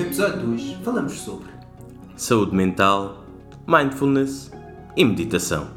[0.00, 1.50] No episódio de hoje falamos sobre
[2.16, 3.22] saúde mental,
[3.66, 4.50] mindfulness
[4.96, 5.68] e meditação.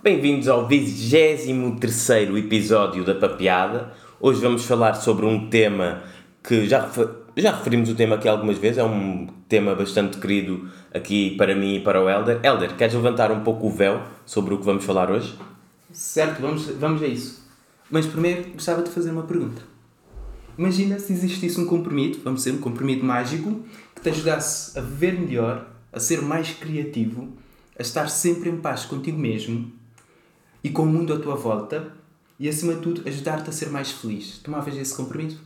[0.00, 1.48] Bem-vindos ao 23
[2.38, 3.92] episódio da Papeada.
[4.20, 6.04] Hoje vamos falar sobre um tema
[6.40, 6.88] que já,
[7.36, 11.74] já referimos o tema aqui algumas vezes, é um tema bastante querido aqui para mim
[11.74, 12.38] e para o Elder.
[12.44, 15.36] Elder, queres levantar um pouco o véu sobre o que vamos falar hoje?
[15.90, 17.45] Certo, vamos, vamos a isso.
[17.90, 19.62] Mas primeiro gostava de fazer uma pergunta.
[20.58, 23.62] Imagina se existisse um comprimido, vamos dizer, um comprimido mágico,
[23.94, 27.28] que te ajudasse a viver melhor, a ser mais criativo,
[27.78, 29.70] a estar sempre em paz contigo mesmo
[30.64, 31.92] e com o mundo à tua volta
[32.40, 34.38] e, acima de tudo, ajudar-te a ser mais feliz.
[34.38, 35.36] Tomavas esse comprimido?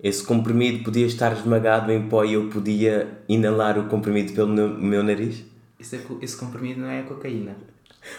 [0.00, 5.02] Esse comprimido podia estar esmagado em pó e eu podia inalar o comprimido pelo meu
[5.02, 5.44] nariz?
[5.78, 7.56] Esse, é, esse comprimido não é a cocaína.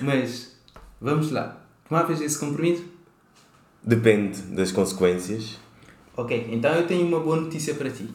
[0.02, 0.58] Mas,
[1.00, 1.66] vamos lá.
[1.88, 2.95] Tomavas esse comprimido?
[3.86, 5.60] Depende das consequências.
[6.18, 8.10] Ok, então eu tenho uma boa notícia para ti.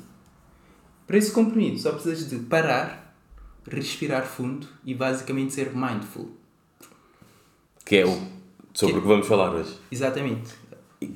[1.06, 3.14] Para esse comprimido só precisas de parar,
[3.70, 6.30] respirar fundo e basicamente ser mindful.
[7.84, 8.40] Que é o
[8.74, 9.76] sobre o que vamos falar hoje.
[9.90, 10.54] Exatamente.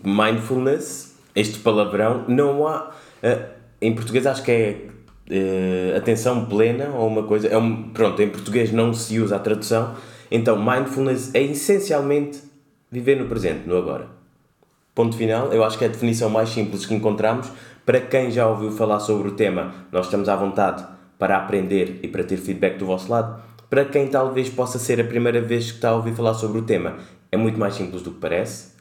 [0.04, 2.90] Mindfulness, este palavrão, não há.
[3.22, 4.88] Uh, em português acho que é
[5.30, 7.48] uh, atenção plena ou uma coisa.
[7.48, 9.96] É um, pronto, em português não se usa a tradução.
[10.30, 12.40] Então, mindfulness é essencialmente
[12.90, 14.08] viver no presente, no agora.
[14.94, 17.50] Ponto final, eu acho que é a definição mais simples que encontramos.
[17.84, 20.86] Para quem já ouviu falar sobre o tema, nós estamos à vontade
[21.18, 23.42] para aprender e para ter feedback do vosso lado.
[23.68, 26.62] Para quem talvez possa ser a primeira vez que está a ouvir falar sobre o
[26.62, 26.98] tema,
[27.32, 28.72] é muito mais simples do que parece.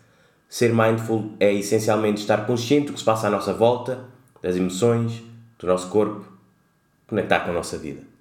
[0.48, 4.06] Ser mindful é essencialmente estar consciente do que se passa à nossa volta,
[4.40, 5.24] das emoções,
[5.58, 6.26] do nosso corpo,
[7.08, 8.13] conectar com a nossa vida.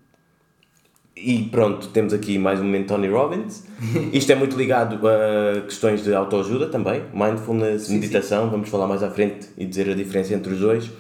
[1.15, 3.65] E pronto, temos aqui mais um momento Tony Robbins.
[4.13, 8.51] Isto é muito ligado a questões de autoajuda também, mindfulness, sim, meditação, sim.
[8.51, 10.91] vamos falar mais à frente e dizer a diferença entre os dois.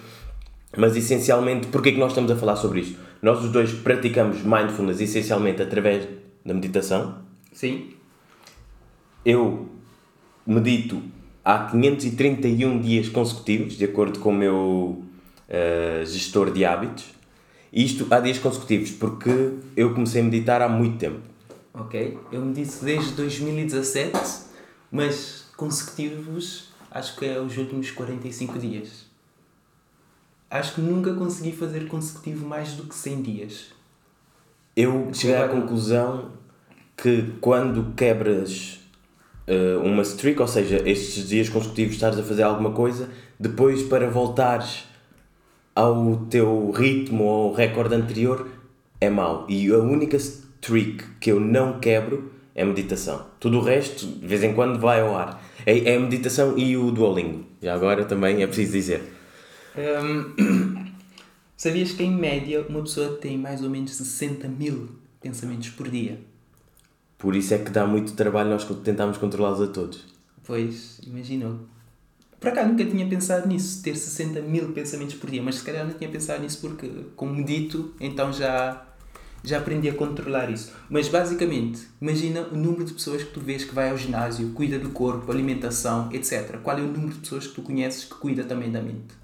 [0.76, 2.98] Mas essencialmente, porquê é que nós estamos a falar sobre isto?
[3.22, 6.06] Nós os dois praticamos mindfulness essencialmente através
[6.44, 7.18] da meditação.
[7.52, 7.90] Sim.
[9.24, 9.68] Eu
[10.46, 11.02] medito
[11.44, 15.02] há 531 dias consecutivos, de acordo com o meu
[15.48, 17.04] uh, gestor de hábitos.
[17.72, 21.20] Isto há dias consecutivos, porque eu comecei a meditar há muito tempo.
[21.72, 24.12] Ok, eu medito desde 2017,
[24.90, 29.06] mas consecutivos acho que é os últimos 45 dias.
[30.50, 33.66] Acho que nunca consegui fazer consecutivo mais do que 100 dias.
[34.76, 36.32] Eu cheguei à conclusão
[36.94, 38.80] que quando quebras
[39.48, 43.08] uh, uma streak, ou seja, estes dias consecutivos estás a fazer alguma coisa,
[43.40, 44.84] depois para voltares
[45.74, 48.48] ao teu ritmo ou recorde anterior
[49.00, 49.46] é mau.
[49.48, 50.18] E a única
[50.60, 53.26] trick que eu não quebro é a meditação.
[53.40, 55.42] Tudo o resto, de vez em quando, vai ao ar.
[55.64, 57.44] É, é a meditação e o Duolingo.
[57.60, 59.02] E agora também é preciso dizer.
[59.76, 60.86] Um,
[61.56, 64.90] sabias que em média uma pessoa tem mais ou menos 60 mil
[65.20, 66.20] pensamentos por dia?
[67.16, 70.04] Por isso é que dá muito trabalho nós tentarmos controlá-los a todos.
[70.44, 71.60] Pois, imaginou.
[72.42, 75.86] Por acaso nunca tinha pensado nisso, ter 60 mil pensamentos por dia, mas se calhar
[75.86, 78.82] não tinha pensado nisso porque, como medito, então já,
[79.44, 80.72] já aprendi a controlar isso.
[80.90, 84.76] Mas basicamente, imagina o número de pessoas que tu vês que vai ao ginásio, cuida
[84.76, 86.58] do corpo, alimentação, etc.
[86.60, 89.14] Qual é o número de pessoas que tu conheces que cuida também da mente?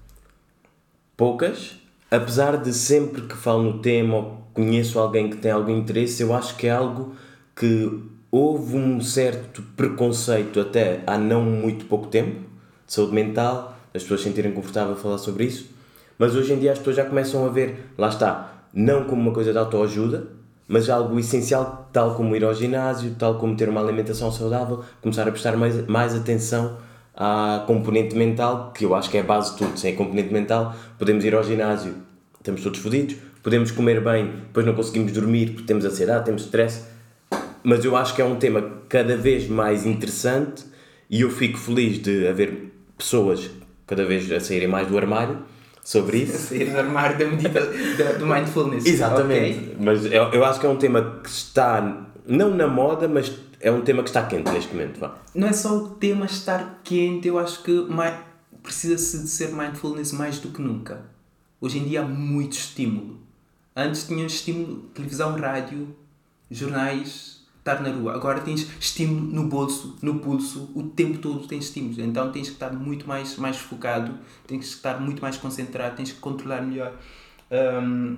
[1.17, 1.75] Poucas.
[2.09, 6.33] Apesar de sempre que falo no tema ou conheço alguém que tem algum interesse, eu
[6.33, 7.13] acho que é algo
[7.53, 12.48] que houve um certo preconceito até há não muito pouco tempo
[12.89, 15.69] de saúde mental, as pessoas se sentirem confortável a falar sobre isso,
[16.17, 19.31] mas hoje em dia as pessoas já começam a ver, lá está, não como uma
[19.31, 20.27] coisa de autoajuda,
[20.67, 25.27] mas algo essencial, tal como ir ao ginásio, tal como ter uma alimentação saudável, começar
[25.27, 26.77] a prestar mais, mais atenção
[27.15, 29.77] à componente mental, que eu acho que é a base de tudo.
[29.77, 31.93] Sem a componente mental, podemos ir ao ginásio,
[32.39, 36.85] estamos todos fodidos, podemos comer bem, depois não conseguimos dormir porque temos ansiedade, temos stress.
[37.63, 40.65] Mas eu acho que é um tema cada vez mais interessante
[41.07, 43.49] e eu fico feliz de haver pessoas
[43.87, 45.39] cada vez a saírem mais do armário
[45.83, 46.49] sobre isso.
[46.49, 47.61] Sair do armário da medida,
[48.19, 48.85] do mindfulness.
[48.85, 49.57] Exatamente.
[49.57, 49.77] Okay.
[49.79, 53.71] Mas eu, eu acho que é um tema que está, não na moda, mas é
[53.71, 54.99] um tema que está quente neste momento.
[54.99, 55.15] Vá.
[55.33, 57.87] Não é só o tema estar quente, eu acho que
[58.61, 61.05] precisa-se de ser mindfulness mais do que nunca.
[61.61, 63.17] Hoje em dia há muito estímulo.
[63.75, 65.95] Antes tinha estímulo, televisão, rádio,
[66.51, 67.38] jornais,
[67.73, 68.13] estar na rua.
[68.13, 71.99] Agora tens estímulo no bolso, no pulso, o tempo todo tens estímulos.
[71.99, 74.13] Então tens que estar muito mais, mais focado,
[74.47, 76.93] tens que estar muito mais concentrado, tens que controlar melhor
[77.51, 78.17] um,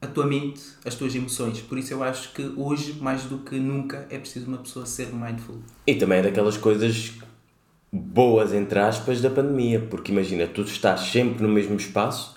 [0.00, 1.60] a tua mente, as tuas emoções.
[1.60, 5.12] Por isso eu acho que hoje, mais do que nunca, é preciso uma pessoa ser
[5.12, 5.58] mindful.
[5.86, 7.12] E também é daquelas coisas
[7.92, 9.80] boas, entre aspas, da pandemia.
[9.80, 12.36] Porque imagina, tu estás sempre no mesmo espaço,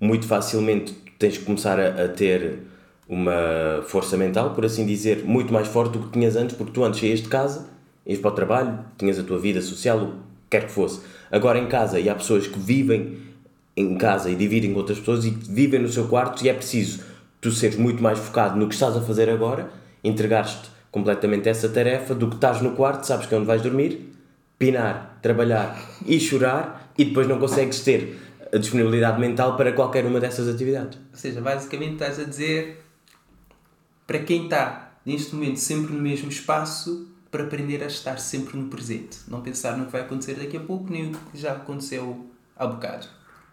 [0.00, 2.62] muito facilmente tens que começar a, a ter
[3.08, 6.84] uma força mental, por assim dizer, muito mais forte do que tinhas antes, porque tu
[6.84, 7.66] antes saías de casa,
[8.06, 10.14] ias para o trabalho, tinhas a tua vida social, o que
[10.50, 11.00] quer que fosse.
[11.30, 13.18] Agora em casa, e há pessoas que vivem
[13.76, 17.02] em casa e dividem com outras pessoas e vivem no seu quarto, e é preciso
[17.40, 19.70] tu seres muito mais focado no que estás a fazer agora,
[20.02, 24.14] entregares-te completamente essa tarefa do que estás no quarto, sabes que é onde vais dormir,
[24.58, 28.18] pinar, trabalhar e chorar, e depois não consegues ter
[28.52, 30.98] a disponibilidade mental para qualquer uma dessas atividades.
[31.10, 32.83] Ou seja, basicamente estás a dizer
[34.06, 38.68] para quem está neste momento sempre no mesmo espaço, para aprender a estar sempre no
[38.68, 39.18] presente.
[39.28, 42.66] Não pensar no que vai acontecer daqui a pouco, nem o que já aconteceu há
[42.66, 43.06] bocado.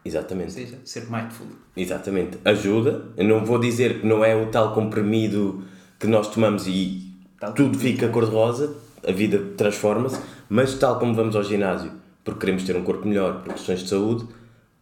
[0.06, 0.48] Exatamente.
[0.48, 1.48] Ou seja, ser mindful.
[1.76, 2.38] Exatamente.
[2.46, 3.06] Ajuda.
[3.18, 5.64] Eu não vou dizer que não é o tal comprimido
[6.00, 8.76] que nós tomamos e Tal tudo fica cor-de-rosa,
[9.08, 13.42] a vida transforma-se, mas tal como vamos ao ginásio porque queremos ter um corpo melhor
[13.42, 14.26] por questões de saúde,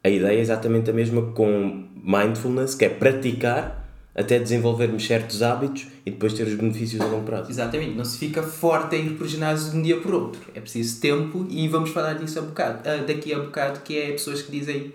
[0.03, 3.78] a ideia é exatamente a mesma com mindfulness, que é praticar
[4.15, 7.49] até desenvolvermos certos hábitos e depois ter os benefícios a longo prazo.
[7.49, 10.21] Exatamente, não se fica forte a ir para o ginásio de um dia para o
[10.21, 10.41] outro.
[10.53, 14.41] É preciso tempo e vamos falar disso a bocado, daqui a bocado, que é pessoas
[14.41, 14.93] que dizem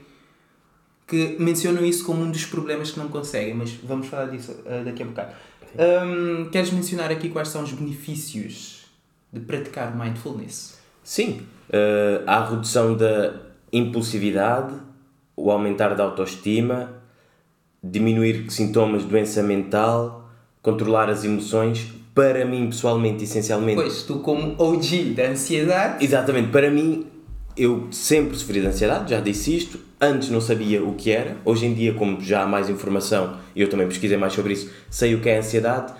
[1.06, 5.02] que mencionam isso como um dos problemas que não conseguem, mas vamos falar disso daqui
[5.02, 5.32] a bocado.
[5.76, 8.87] Hum, queres mencionar aqui quais são os benefícios
[9.32, 10.78] de praticar mindfulness?
[11.02, 11.43] Sim,
[12.26, 13.34] há a redução da
[13.72, 14.75] impulsividade,
[15.37, 17.02] o aumentar da autoestima,
[17.90, 20.31] diminuir sintomas de doença mental,
[20.62, 21.86] controlar as emoções.
[22.14, 23.75] Para mim, pessoalmente, essencialmente.
[23.75, 27.06] Pois, tu como OG da ansiedade, Exatamente, para mim,
[27.56, 29.81] eu sempre sofri de ansiedade, já disse isto.
[30.00, 31.36] Antes não sabia o que era.
[31.44, 34.70] Hoje em dia, como já há mais informação e eu também pesquisei mais sobre isso,
[34.90, 35.92] sei o que é ansiedade.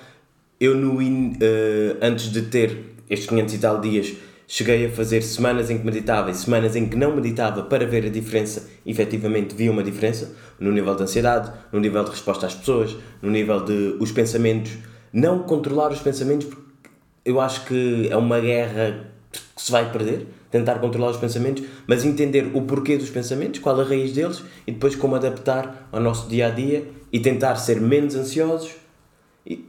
[0.61, 4.13] Eu, no in- eh, antes de ter estes 500 e tal dias,
[4.47, 8.07] cheguei a fazer semanas em que meditava e semanas em que não meditava para ver
[8.07, 8.69] a diferença.
[8.85, 13.31] Efetivamente, vi uma diferença no nível de ansiedade, no nível de resposta às pessoas, no
[13.31, 14.73] nível de os pensamentos.
[15.13, 16.63] Não controlar os pensamentos, porque
[17.25, 22.05] eu acho que é uma guerra que se vai perder, tentar controlar os pensamentos, mas
[22.05, 26.29] entender o porquê dos pensamentos, qual a raiz deles e depois como adaptar ao nosso
[26.29, 28.73] dia a dia e tentar ser menos ansiosos
[29.47, 29.69] e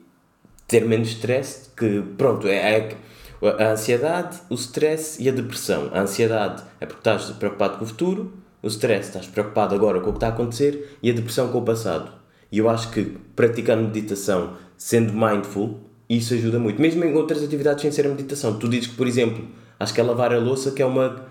[0.67, 2.97] ter menos stress, que pronto, é, é
[3.41, 5.89] a ansiedade, o stress e a depressão.
[5.93, 10.09] A ansiedade é porque estás preocupado com o futuro, o stress estás preocupado agora com
[10.09, 12.11] o que está a acontecer e a depressão com o passado.
[12.51, 15.79] E eu acho que praticando meditação, sendo mindful,
[16.09, 16.81] isso ajuda muito.
[16.81, 18.57] Mesmo em outras atividades sem ser a meditação.
[18.57, 19.45] Tu dizes que, por exemplo,
[19.79, 21.25] acho que é lavar a louça que é uma,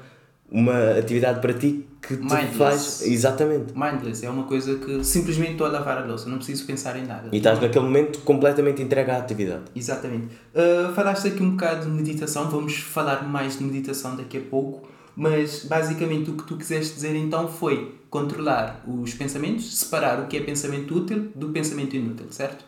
[0.51, 2.57] uma atividade para ti que te Mindless.
[2.57, 3.03] faz...
[3.03, 3.73] Exatamente.
[3.77, 7.07] mindless é uma coisa que simplesmente estou a lavar a louça, não preciso pensar em
[7.07, 7.29] nada.
[7.33, 9.63] E estás naquele momento completamente entregue à atividade.
[9.75, 10.27] Exatamente.
[10.55, 14.87] Uh, falaste aqui um bocado de meditação, vamos falar mais de meditação daqui a pouco,
[15.17, 20.37] mas basicamente o que tu quiseste dizer então foi controlar os pensamentos, separar o que
[20.37, 22.65] é pensamento útil do pensamento inútil, certo?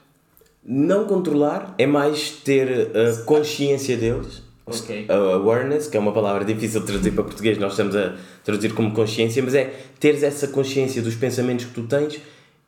[0.64, 4.45] Não controlar é mais ter a consciência deles.
[4.66, 5.06] Ok.
[5.08, 8.74] A awareness, que é uma palavra difícil de traduzir para português, nós estamos a traduzir
[8.74, 12.20] como consciência, mas é teres essa consciência dos pensamentos que tu tens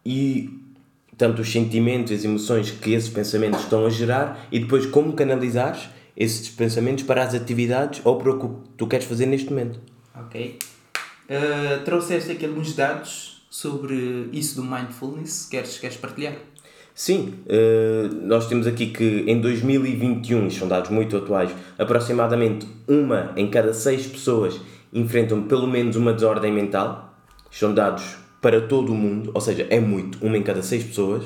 [0.07, 0.49] e
[1.17, 5.13] tanto os sentimentos e as emoções que esses pensamentos estão a gerar e depois como
[5.15, 9.81] canalizares esses pensamentos para as atividades ou para o que tu queres fazer neste momento.
[10.15, 10.59] Ok.
[11.29, 16.35] Uh, trouxeste aqui alguns dados sobre isso do mindfulness, queres, queres partilhar?
[16.99, 23.33] Sim, eh, nós temos aqui que em 2021, isto são dados muito atuais, aproximadamente uma
[23.37, 24.61] em cada seis pessoas
[24.93, 27.17] enfrentam pelo menos uma desordem mental.
[27.53, 31.23] São dados para todo o mundo, ou seja, é muito, uma em cada seis pessoas.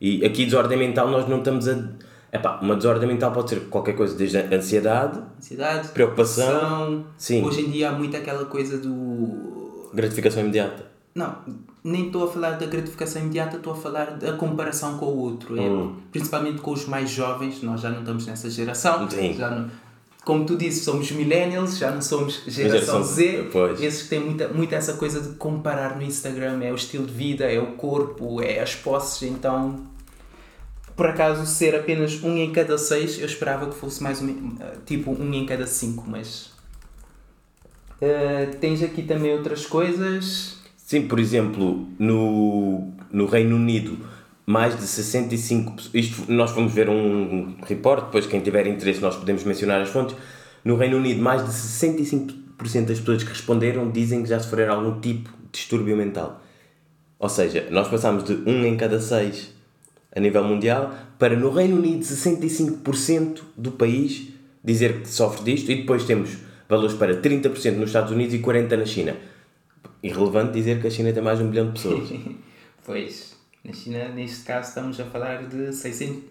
[0.00, 1.78] E aqui desordem mental nós não estamos a...
[2.32, 7.06] Epá, uma desordem mental pode ser qualquer coisa, desde a ansiedade, Ansiedade, Preocupação, depressão.
[7.16, 7.44] sim.
[7.44, 10.86] Hoje em dia há muito aquela coisa do gratificação imediata.
[11.14, 11.36] Não,
[11.84, 15.56] nem estou a falar da gratificação imediata, estou a falar da comparação com o outro.
[15.56, 15.96] É, Hum.
[16.10, 19.08] Principalmente com os mais jovens, nós já não estamos nessa geração.
[19.10, 19.34] Sim.
[19.34, 19.70] Já não,
[20.24, 23.48] como tu disse, somos millennials, já não somos geração, Geração- Z.
[23.52, 23.82] pois.
[23.82, 27.12] Esses que têm muita, muita essa coisa de comparar no Instagram, é o estilo de
[27.12, 29.92] vida, é o corpo, é as posses, então...
[30.96, 35.10] Por acaso, ser apenas um em cada seis, eu esperava que fosse mais um, tipo
[35.10, 36.52] um em cada cinco, mas...
[38.00, 40.62] eh, tens aqui também outras coisas...
[40.84, 43.96] Sim, por exemplo, no, no Reino Unido,
[44.44, 45.88] mais de 65%.
[45.94, 50.14] Isto nós vamos ver um report, depois quem tiver interesse nós podemos mencionar as fontes.
[50.62, 55.00] No Reino Unido, mais de 65% das pessoas que responderam dizem que já sofreram algum
[55.00, 56.42] tipo de distúrbio mental.
[57.18, 59.54] Ou seja, nós passamos de 1 em cada 6
[60.14, 64.28] a nível mundial para no Reino Unido 65% do país
[64.62, 66.36] dizer que sofre disto e depois temos
[66.68, 69.16] valores para 30% nos Estados Unidos e 40% na China.
[70.02, 72.08] Irrelevante dizer que a China tem mais de um bilhão de pessoas.
[72.84, 76.24] pois, na China, neste caso, estamos a falar de 600,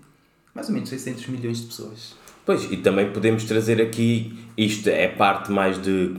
[0.53, 2.15] mais ou menos 600 milhões de pessoas.
[2.45, 6.15] Pois, e também podemos trazer aqui, isto é parte mais de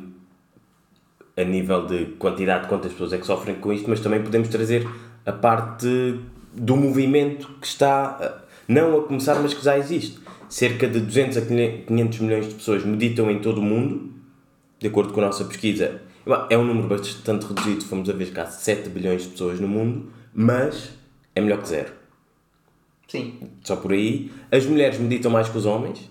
[1.37, 4.49] a nível de quantidade de quantas pessoas é que sofrem com isto, mas também podemos
[4.49, 4.89] trazer
[5.27, 5.87] a parte
[6.53, 10.19] do movimento que está não a começar, mas que já existe.
[10.49, 14.13] Cerca de 200 a 500 milhões de pessoas meditam em todo o mundo,
[14.79, 16.01] de acordo com a nossa pesquisa.
[16.49, 19.69] É um número bastante reduzido, fomos a ver que há 7 bilhões de pessoas no
[19.69, 20.91] mundo, mas
[21.35, 21.93] é melhor que zero.
[23.07, 23.39] Sim.
[23.63, 24.33] Só por aí.
[24.51, 26.11] As mulheres meditam mais que os homens.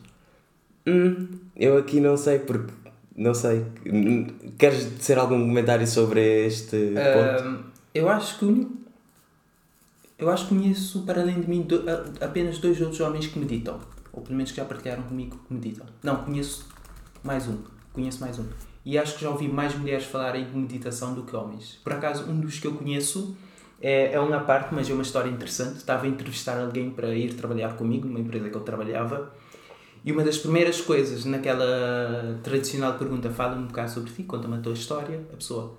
[0.85, 2.71] Hum, eu aqui não sei porque.
[3.15, 3.65] Não sei.
[4.57, 7.65] Queres dizer algum comentário sobre este ponto?
[7.93, 8.67] eu acho que
[10.17, 11.83] eu acho que conheço, para além de mim, do,
[12.21, 13.79] apenas dois outros homens que meditam.
[14.11, 15.85] Ou pelo menos que já partilharam comigo que meditam.
[16.01, 16.67] Não, conheço
[17.23, 17.57] mais um.
[17.91, 18.45] Conheço mais um.
[18.85, 21.79] E acho que já ouvi mais mulheres falarem de meditação do que homens.
[21.83, 23.35] Por acaso, um dos que eu conheço
[23.81, 25.77] é, é uma parte, mas é uma história interessante.
[25.77, 29.33] Estava a entrevistar alguém para ir trabalhar comigo numa empresa que eu trabalhava.
[30.05, 34.59] E uma das primeiras coisas naquela tradicional pergunta, fala-me um bocado sobre ti, conta-me a
[34.59, 35.21] tua história.
[35.31, 35.77] A pessoa,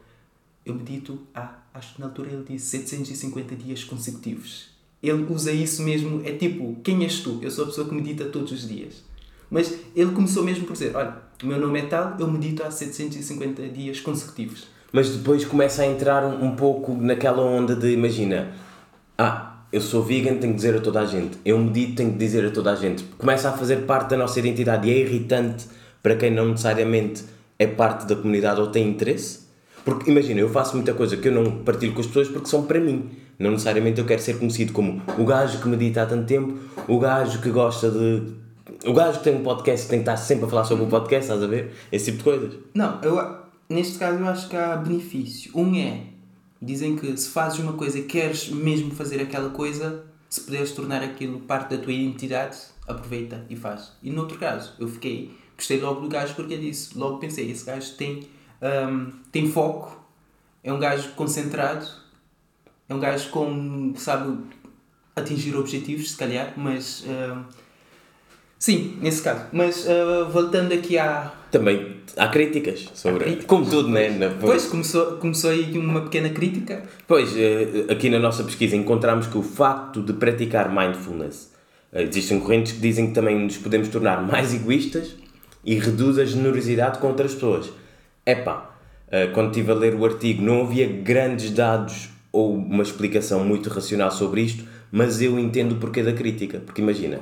[0.64, 4.70] eu medito há, acho que na altura ele disse 750 dias consecutivos.
[5.02, 7.38] Ele usa isso mesmo, é tipo, quem és tu?
[7.42, 9.04] Eu sou a pessoa que medita todos os dias.
[9.54, 12.72] Mas ele começou mesmo por dizer, olha, o meu nome é tal, eu medito há
[12.72, 14.66] 750 dias consecutivos.
[14.92, 18.48] Mas depois começa a entrar um, um pouco naquela onda de, imagina,
[19.16, 21.38] ah, eu sou vegan, tenho que dizer a toda a gente.
[21.44, 23.04] Eu medito, tenho que dizer a toda a gente.
[23.16, 25.68] Começa a fazer parte da nossa identidade e é irritante
[26.02, 27.22] para quem não necessariamente
[27.56, 29.44] é parte da comunidade ou tem interesse
[29.84, 32.64] porque imagina, eu faço muita coisa que eu não partilho com as pessoas porque são
[32.64, 33.10] para mim.
[33.38, 36.58] Não necessariamente eu quero ser conhecido como o gajo que medita há tanto tempo,
[36.88, 38.43] o gajo que gosta de.
[38.86, 41.24] O gajo que tem um podcast tem que estar sempre a falar sobre o podcast,
[41.24, 41.72] estás a ver?
[41.90, 42.58] Esse tipo de coisas.
[42.74, 45.50] Não, eu, neste caso eu acho que há benefício.
[45.54, 46.02] Um é,
[46.60, 51.02] dizem que se fazes uma coisa e queres mesmo fazer aquela coisa, se puderes tornar
[51.02, 53.92] aquilo parte da tua identidade, aproveita e faz.
[54.02, 57.64] E no outro caso, eu fiquei, gostei logo do gajo porque disse, logo pensei, esse
[57.64, 58.28] gajo tem
[58.60, 59.98] um, tem foco,
[60.62, 61.86] é um gajo concentrado,
[62.86, 64.36] é um gajo com, sabe,
[65.16, 67.02] atingir objetivos, se calhar, mas.
[67.04, 67.63] Uh,
[68.64, 69.44] sim, nesse caso.
[69.52, 71.32] Mas uh, voltando aqui à.
[71.50, 73.24] Também há críticas sobre.
[73.24, 73.46] Críticas.
[73.46, 74.34] Como tudo, né?
[74.40, 76.82] Pois, começou, começou aí uma pequena crítica.
[77.06, 81.52] Pois, uh, aqui na nossa pesquisa encontramos que o facto de praticar mindfulness.
[81.92, 85.14] Existem correntes que dizem que também nos podemos tornar mais egoístas
[85.64, 87.70] e reduz a generosidade com outras pessoas.
[88.26, 88.76] Epá,
[89.32, 94.10] quando estive a ler o artigo não havia grandes dados ou uma explicação muito racional
[94.10, 96.58] sobre isto, mas eu entendo o porquê da crítica.
[96.58, 97.20] Porque imagina,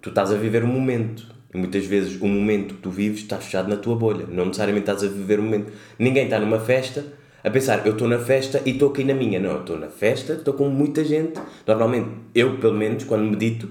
[0.00, 3.38] tu estás a viver um momento e muitas vezes o momento que tu vives está
[3.38, 4.26] fechado na tua bolha.
[4.28, 5.72] Não necessariamente estás a viver um momento.
[5.98, 7.04] Ninguém está numa festa
[7.42, 9.40] a pensar, eu estou na festa e estou aqui na minha.
[9.40, 11.40] Não, eu estou na festa, estou com muita gente.
[11.66, 13.68] Normalmente, eu pelo menos, quando medito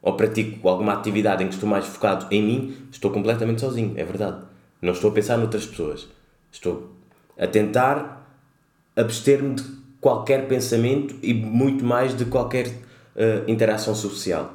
[0.00, 4.04] ou pratico alguma atividade em que estou mais focado em mim, estou completamente sozinho, é
[4.04, 4.44] verdade.
[4.80, 6.08] Não estou a pensar noutras pessoas.
[6.52, 6.92] Estou
[7.36, 8.24] a tentar
[8.94, 9.64] abster-me de
[10.00, 14.54] qualquer pensamento e muito mais de qualquer uh, interação social.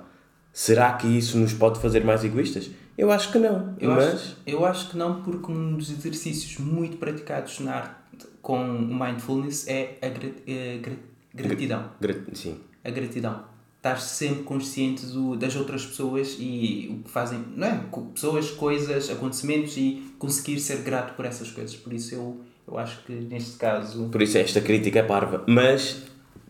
[0.54, 2.70] Será que isso nos pode fazer mais egoístas?
[2.98, 3.76] Eu acho que não.
[3.80, 4.14] Eu, mas...
[4.14, 7.96] acho, eu acho que não, porque um dos exercícios muito praticados na arte
[8.42, 10.98] com o mindfulness é a gra
[11.34, 11.92] gratidão.
[12.00, 12.60] Gra sim.
[12.84, 17.84] A gratidão estar sempre consciente do, das outras pessoas e o que fazem, não é?
[18.14, 21.76] Pessoas, coisas, acontecimentos e conseguir ser grato por essas coisas.
[21.76, 24.10] Por isso eu, eu acho que neste caso.
[24.10, 25.44] Por isso esta crítica é parva.
[25.48, 26.04] Mas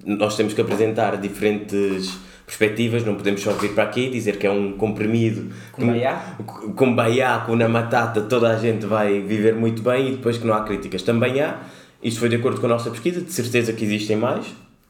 [0.06, 4.46] nós temos que apresentar diferentes perspectivas, não podemos só vir para aqui e dizer que
[4.46, 5.54] é um comprimido.
[5.72, 6.36] Com baiá,
[6.76, 10.46] com baiá, com na matata, toda a gente vai viver muito bem e depois que
[10.46, 11.02] não há críticas.
[11.02, 11.62] Também há,
[12.04, 14.46] isto foi de acordo com a nossa pesquisa, de certeza que existem mais,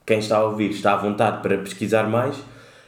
[0.06, 2.36] quem está a ouvir está à vontade para pesquisar mais.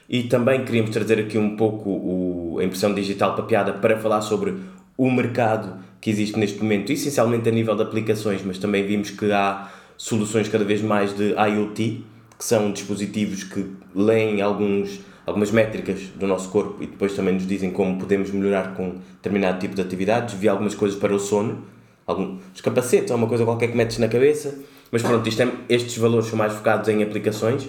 [0.10, 4.56] E também queríamos trazer aqui um pouco o, a impressão digital papeada para falar sobre
[4.98, 9.32] o mercado que existe neste momento, essencialmente a nível de aplicações, mas também vimos que
[9.32, 12.04] há soluções cada vez mais de IoT,
[12.44, 17.48] que são dispositivos que leem alguns, algumas métricas do nosso corpo e depois também nos
[17.48, 20.36] dizem como podemos melhorar com determinado tipo de atividades.
[20.36, 21.64] Vi algumas coisas para o sono,
[22.06, 24.58] alguns capacetes ou uma coisa qualquer que metes na cabeça
[24.94, 27.68] mas pronto, é, estes valores são mais focados em aplicações.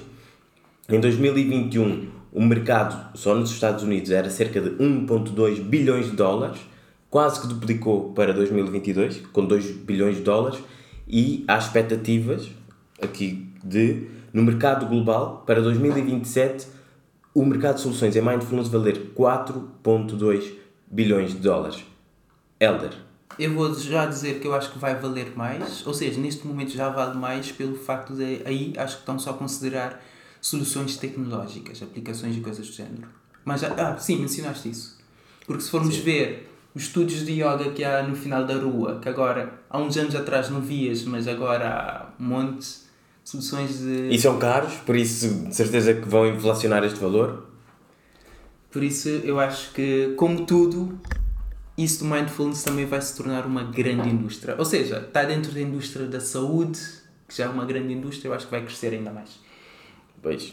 [0.87, 6.61] Em 2021, o mercado só nos Estados Unidos era cerca de 1,2 bilhões de dólares,
[7.09, 10.59] quase que duplicou para 2022, com 2 bilhões de dólares,
[11.09, 12.51] e há expectativas
[13.01, 16.67] aqui de, no mercado global, para 2027,
[17.33, 20.53] o mercado de soluções em mindfulness valer 4,2
[20.91, 21.85] bilhões de dólares.
[22.59, 22.93] Elder,
[23.39, 26.73] eu vou já dizer que eu acho que vai valer mais, ou seja, neste momento
[26.73, 30.03] já vale mais pelo facto de aí acho que estão só a considerar
[30.41, 33.09] soluções tecnológicas, aplicações e coisas do género.
[33.45, 34.99] Mas, ah, sim, mencionaste isso.
[35.47, 36.03] Porque se formos sim.
[36.03, 39.97] ver os estúdios de yoga que há no final da rua, que agora, há uns
[39.97, 42.84] anos atrás não vias, mas agora há monte de
[43.25, 44.11] soluções de...
[44.11, 47.47] E são caros, por isso de certeza que vão inflacionar este valor?
[48.71, 51.01] Por isso eu acho que, como tudo,
[51.77, 54.55] isso do mindfulness também vai se tornar uma grande indústria.
[54.59, 56.79] Ou seja, está dentro da indústria da saúde,
[57.27, 59.31] que já é uma grande indústria, eu acho que vai crescer ainda mais.
[60.23, 60.53] Pois.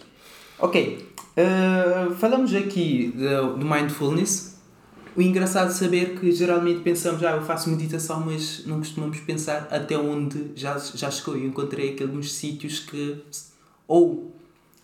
[0.59, 4.50] Ok, uh, falamos aqui do, do mindfulness.
[5.15, 9.67] O engraçado é saber que geralmente pensamos, ah, eu faço meditação, mas não costumamos pensar
[9.69, 11.35] até onde já, já chegou.
[11.35, 13.21] Eu encontrei alguns sítios que,
[13.87, 14.33] ou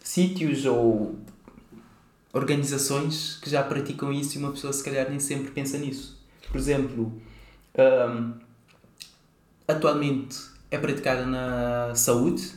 [0.01, 1.15] sítios ou
[2.33, 6.17] organizações que já praticam isso e uma pessoa se calhar nem sempre pensa nisso.
[6.51, 7.13] Por exemplo,
[7.77, 8.33] um,
[9.65, 10.37] atualmente
[10.69, 12.51] é praticada na saúde,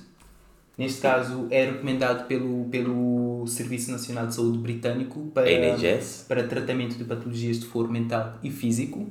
[0.80, 5.46] Neste caso, é recomendado pelo, pelo Serviço Nacional de Saúde Britânico para,
[6.28, 9.10] para tratamento de patologias de foro mental e físico.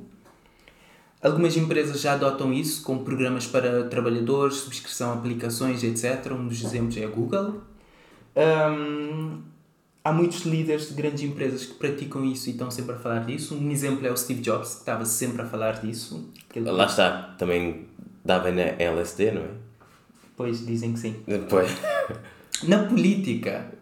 [1.22, 6.32] Algumas empresas já adotam isso, com programas para trabalhadores, subscrição a aplicações, etc.
[6.32, 7.60] Um dos exemplos é a Google.
[8.34, 9.42] Um,
[10.02, 13.54] há muitos líderes de grandes empresas que praticam isso e estão sempre a falar disso.
[13.54, 16.30] Um exemplo é o Steve Jobs, que estava sempre a falar disso.
[16.54, 16.70] Ele...
[16.70, 17.86] Lá está, também
[18.24, 19.50] dava na LSD, não é?
[20.36, 21.16] Pois, dizem que sim.
[21.50, 21.70] Pois.
[22.66, 23.74] Na política,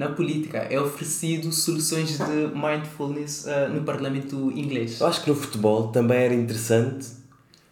[0.00, 4.98] na política é oferecido soluções de mindfulness uh, no parlamento inglês.
[4.98, 7.08] Eu acho que no futebol também era interessante.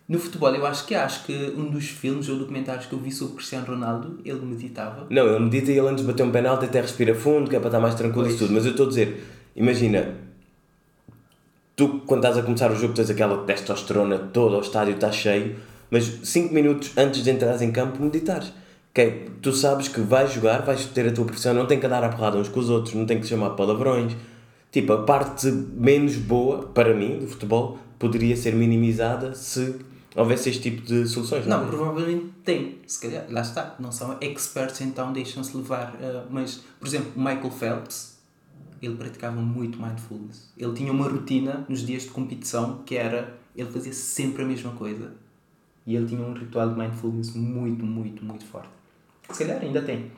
[0.06, 3.10] No futebol, eu acho que acho que um dos filmes ou documentários que eu vi
[3.10, 5.06] sobre Cristiano Ronaldo, ele meditava.
[5.08, 7.58] Não, ele medita e ele antes de bater um penalti até respira fundo, que é
[7.58, 8.52] para estar mais tranquilo e tudo.
[8.52, 9.24] Mas eu estou a dizer,
[9.56, 10.14] imagina,
[11.74, 15.56] tu quando estás a começar o jogo tens aquela testosterona toda, o estádio está cheio
[15.90, 18.52] mas 5 minutos antes de entrar em campo, meditares.
[18.94, 22.02] É, tu sabes que vais jogar, vais ter a tua profissão, não tem que andar
[22.02, 24.16] a porrada uns com os outros, não tem que chamar palavrões.
[24.72, 29.76] Tipo, a parte menos boa, para mim, do futebol, poderia ser minimizada se
[30.16, 31.46] houvesse este tipo de soluções.
[31.46, 31.68] Não, não é?
[31.68, 32.78] provavelmente tem.
[32.86, 33.76] Se calhar, lá está.
[33.78, 35.94] Não são experts, então deixam-se levar.
[35.94, 38.18] Uh, mas, por exemplo, Michael Phelps,
[38.82, 40.52] ele praticava muito mindfulness.
[40.56, 43.38] Ele tinha uma rotina nos dias de competição que era.
[43.56, 45.12] Ele fazia sempre a mesma coisa
[45.86, 48.77] e ele tinha um ritual de mindfulness muito, muito, muito forte.
[49.30, 50.10] Se calhar ainda tem.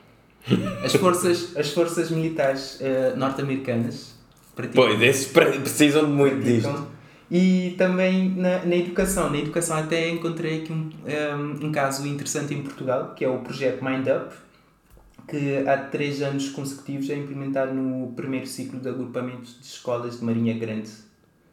[0.85, 4.19] As forças, as forças militares uh, norte-americanas
[4.75, 6.87] Pois, esses precisam de muito disto.
[7.31, 9.31] E também na, na educação.
[9.31, 13.29] Na educação até encontrei aqui um, um, eh, um caso interessante em Portugal, que é
[13.29, 14.35] o projeto Mind Up,
[15.29, 20.25] que há três anos consecutivos é implementado no primeiro ciclo de agrupamentos de escolas de
[20.25, 20.91] Marinha Grande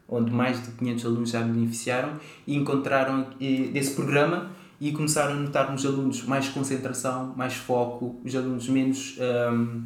[0.08, 5.70] onde mais de 500 alunos já beneficiaram e encontraram desse programa e começaram a notar
[5.72, 9.16] nos alunos mais concentração, mais foco, os alunos menos,
[9.52, 9.82] um,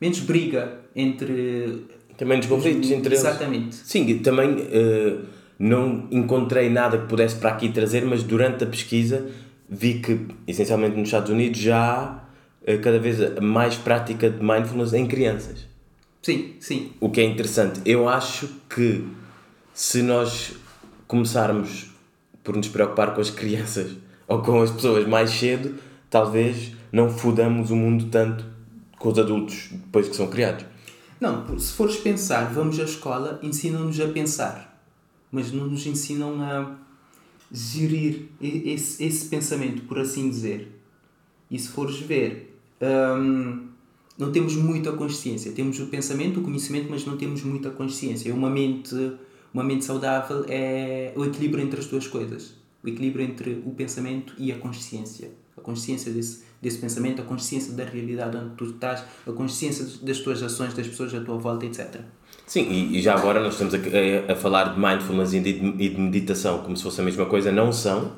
[0.00, 1.84] menos briga entre.
[2.16, 3.20] Também menos conflitos entre eles.
[3.20, 3.76] Exatamente.
[3.76, 5.24] Sim, também uh,
[5.58, 9.30] não encontrei nada que pudesse para aqui trazer, mas durante a pesquisa
[9.68, 14.92] vi que, essencialmente nos Estados Unidos, já há uh, cada vez mais prática de mindfulness
[14.92, 15.66] em crianças.
[16.20, 16.92] Sim, sim.
[17.00, 17.80] O que é interessante.
[17.86, 19.06] Eu acho que
[19.72, 20.52] se nós
[21.08, 21.89] começarmos
[22.50, 23.92] por nos preocupar com as crianças
[24.26, 25.76] ou com as pessoas mais cedo,
[26.10, 28.44] talvez não fudamos o mundo tanto
[28.98, 30.66] com os adultos depois que são criados.
[31.20, 34.82] Não, se fores pensar, vamos à escola, ensinam-nos a pensar,
[35.30, 36.74] mas não nos ensinam a
[37.52, 40.76] gerir esse, esse pensamento, por assim dizer.
[41.48, 43.68] E se fores ver, hum,
[44.18, 45.52] não temos muita consciência.
[45.52, 48.34] Temos o pensamento, o conhecimento, mas não temos muita consciência.
[48.34, 49.12] Uma mente,
[49.52, 52.54] uma mente saudável é o equilíbrio entre as duas coisas.
[52.82, 55.30] O equilíbrio entre o pensamento e a consciência.
[55.56, 60.18] A consciência desse, desse pensamento, a consciência da realidade onde tu estás, a consciência das
[60.18, 62.00] tuas ações, das pessoas à tua volta, etc.
[62.46, 65.50] Sim, e, e já agora nós estamos a, a, a falar de mindfulness e de,
[65.50, 67.52] e de meditação como se fosse a mesma coisa.
[67.52, 68.12] Não são.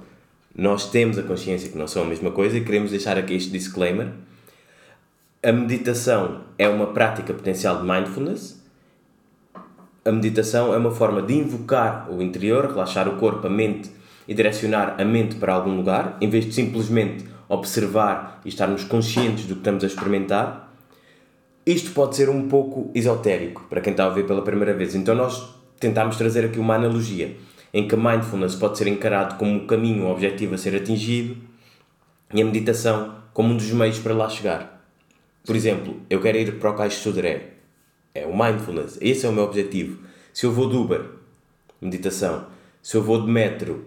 [0.54, 3.50] Nós temos a consciência que não são a mesma coisa e queremos deixar aqui este
[3.50, 4.12] disclaimer
[5.42, 8.61] a meditação é uma prática potencial de mindfulness.
[10.04, 13.88] A meditação é uma forma de invocar o interior, relaxar o corpo, a mente
[14.26, 19.44] e direcionar a mente para algum lugar, em vez de simplesmente observar e estarmos conscientes
[19.44, 20.74] do que estamos a experimentar.
[21.64, 25.14] Isto pode ser um pouco esotérico para quem está a ouvir pela primeira vez, então
[25.14, 27.36] nós tentámos trazer aqui uma analogia
[27.72, 31.36] em que a mindfulness pode ser encarado como um caminho, um objetivo a ser atingido
[32.34, 34.84] e a meditação como um dos meios para lá chegar.
[35.46, 37.51] Por exemplo, eu quero ir para o Caixo Sodré.
[38.14, 38.98] É o mindfulness.
[39.00, 39.98] Esse é o meu objetivo.
[40.32, 41.04] Se eu vou do Uber,
[41.80, 42.46] meditação.
[42.82, 43.84] Se eu vou de metro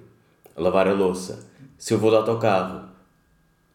[0.56, 2.88] a lavar a louça, se eu vou de autocarro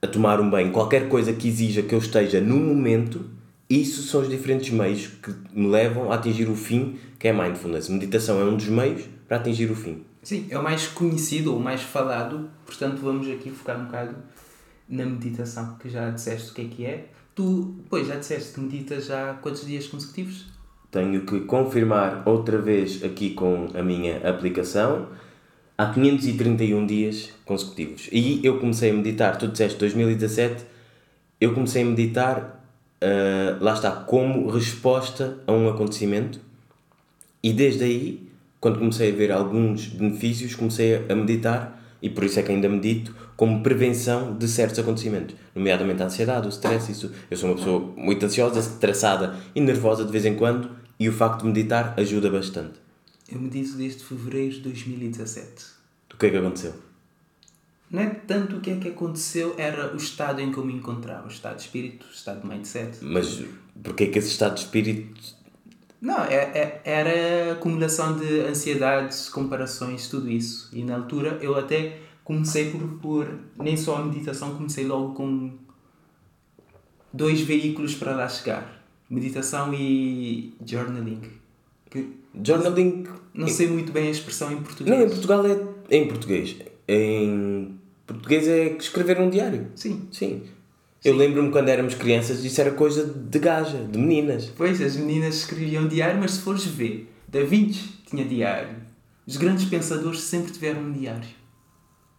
[0.03, 3.29] a tomar um banho, qualquer coisa que exija que eu esteja no momento,
[3.69, 7.89] isso são os diferentes meios que me levam a atingir o fim, que é mindfulness.
[7.89, 10.05] Meditação é um dos meios para atingir o fim.
[10.23, 14.17] Sim, é o mais conhecido o mais falado, portanto vamos aqui focar um bocado
[14.89, 17.09] na meditação, que já disseste o que é que é.
[17.35, 20.47] Tu, pois, já disseste que meditas já quantos dias consecutivos?
[20.91, 25.09] Tenho que confirmar outra vez aqui com a minha aplicação.
[25.79, 28.09] Há 531 dias consecutivos.
[28.13, 30.65] E eu comecei a meditar, tu disseste 2017,
[31.41, 32.67] eu comecei a meditar,
[33.03, 36.41] uh, lá está, como resposta a um acontecimento.
[37.43, 38.29] E desde aí,
[38.61, 42.69] quando comecei a ver alguns benefícios, comecei a meditar, e por isso é que ainda
[42.69, 47.11] medito, como prevenção de certos acontecimentos, nomeadamente a ansiedade, o stress, isso.
[47.31, 51.13] Eu sou uma pessoa muito ansiosa, estressada e nervosa de vez em quando, e o
[51.13, 52.75] facto de meditar ajuda bastante.
[53.31, 55.67] Eu medito desde fevereiro de 2017.
[56.13, 56.75] O que é que aconteceu?
[57.91, 60.75] Não é tanto o que é que aconteceu, era o estado em que eu me
[60.75, 62.99] encontrava, o estado de espírito, o estado de mindset.
[63.03, 63.43] Mas
[63.83, 65.40] porquê que esse estado de espírito
[66.01, 70.71] não, é, é, era acumulação de ansiedades, comparações, tudo isso.
[70.73, 75.53] E na altura eu até comecei por, por nem só a meditação, comecei logo com
[77.13, 81.21] dois veículos para lá chegar: meditação e journaling.
[81.91, 82.09] Que
[82.43, 83.05] journaling.
[83.35, 84.97] Não sei muito bem a expressão em português.
[84.97, 86.57] Não, em Portugal é em português.
[86.89, 89.69] Em português é escrever um diário.
[89.75, 90.09] Sim.
[90.11, 90.45] Sim.
[91.03, 94.53] Eu lembro-me quando éramos crianças, isso era coisa de gaja, de meninas.
[94.55, 98.77] Pois, as meninas escreviam diário, mas se fores ver, Da Vinci tinha diário.
[99.27, 101.29] Os grandes pensadores sempre tiveram um diário.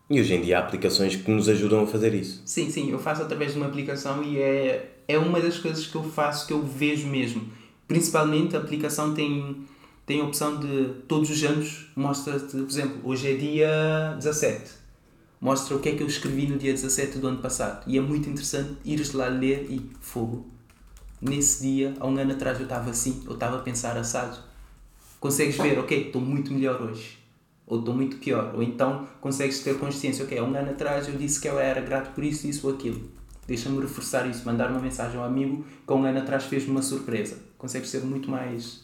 [0.10, 2.42] E hoje em dia há aplicações que nos ajudam a fazer isso.
[2.44, 5.96] Sim, sim, eu faço através de uma aplicação e é, é uma das coisas que
[5.96, 7.48] eu faço que eu vejo mesmo.
[7.88, 9.58] Principalmente a aplicação tem,
[10.06, 14.81] tem a opção de todos os anos mostra-te, por exemplo, hoje é dia 17.
[15.42, 17.84] Mostra o que é que eu escrevi no dia 17 do ano passado.
[17.88, 20.46] E é muito interessante ires lá ler e fogo.
[21.20, 24.38] Nesse dia, há um ano atrás eu estava assim, eu estava a pensar assado.
[25.20, 27.18] Consegues ver, ok, estou muito melhor hoje
[27.66, 28.54] ou estou muito pior.
[28.54, 31.82] Ou então consegues ter consciência, ok, há um ano atrás eu disse que eu era
[31.82, 33.10] grato por isso, isso ou aquilo.
[33.48, 36.84] Deixa-me reforçar isso, mandar uma mensagem ao amigo que há um ano atrás fez-me uma
[36.84, 37.40] surpresa.
[37.58, 38.84] Consegues ser muito mais.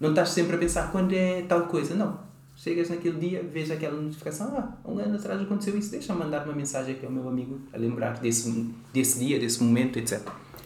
[0.00, 2.29] Não estás sempre a pensar quando é tal coisa, não.
[2.62, 6.54] Chegas naquele dia, vês aquela notificação, ah, um ano atrás aconteceu isso, deixa-me mandar uma
[6.54, 10.20] mensagem aqui ao meu amigo a lembrar desse, desse dia, desse momento, etc.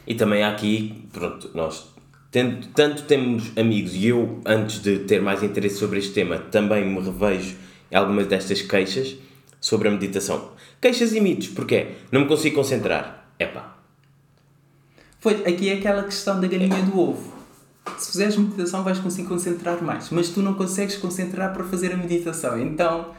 [0.05, 1.95] E também aqui, pronto, nós
[2.33, 6.85] Tendo, tanto temos amigos e eu, antes de ter mais interesse sobre este tema, também
[6.85, 7.55] me revejo
[7.93, 9.17] em algumas destas queixas
[9.61, 10.51] sobre a meditação.
[10.81, 13.29] Queixas e mitos, porque não me consigo concentrar.
[13.39, 13.79] Epá.
[15.21, 17.44] Foi, aqui é aquela questão da galinha do ovo.
[17.99, 21.97] Se fizeres meditação vais conseguir concentrar mais, mas tu não consegues concentrar para fazer a
[21.97, 22.59] meditação.
[22.59, 23.15] Então,